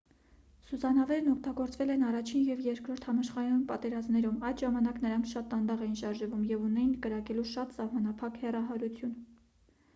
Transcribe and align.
սուզանավերն 0.67 1.27
օգտագործվել 1.33 1.91
են 1.95 2.05
առաջին 2.07 2.47
և 2.51 2.63
երկրորդ 2.67 3.05
համաշխարհային 3.09 3.61
պատերազմներում 3.73 4.41
այդ 4.51 4.65
ժամանակ 4.65 4.99
նրանք 5.05 5.31
շատ 5.35 5.53
դանդաղ 5.55 5.87
էին 5.89 5.95
շարժվում 6.03 6.49
և 6.55 6.67
ունեին 6.71 6.99
կրակելու 7.07 7.49
շատ 7.55 7.79
սահմանափակ 7.81 8.45
հեռահարություն 8.47 9.17